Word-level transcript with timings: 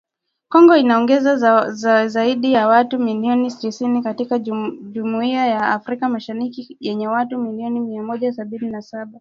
Kongo 0.49 0.75
inaongeza 0.77 2.07
zaidi 2.07 2.53
ya 2.53 2.67
watu 2.67 2.99
milioni 2.99 3.51
tisini 3.51 4.01
katika 4.03 4.39
Jumuiya 4.91 5.47
ya 5.47 5.67
Afrika 5.67 6.09
Mashariki 6.09 6.77
yenye 6.79 7.07
watu 7.07 7.37
milioni 7.37 7.79
mia 7.79 8.03
moja 8.03 8.33
sabini 8.33 8.69
na 8.69 8.81
saba 8.81 9.09